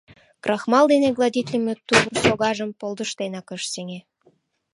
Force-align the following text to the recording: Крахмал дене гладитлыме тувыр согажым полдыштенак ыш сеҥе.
Крахмал 0.43 0.85
дене 0.93 1.09
гладитлыме 1.17 1.73
тувыр 1.87 2.13
согажым 2.23 2.69
полдыштенак 2.79 3.47
ыш 3.55 3.61
сеҥе. 3.73 3.99